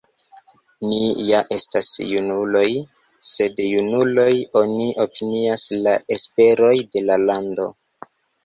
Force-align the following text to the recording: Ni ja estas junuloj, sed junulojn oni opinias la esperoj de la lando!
Ni 0.91 1.09
ja 1.25 1.41
estas 1.57 1.89
junuloj, 2.13 2.63
sed 3.33 3.61
junulojn 3.65 4.41
oni 4.63 4.89
opinias 5.07 5.67
la 5.85 5.95
esperoj 6.19 6.77
de 6.97 7.09
la 7.13 7.21
lando! 7.29 7.71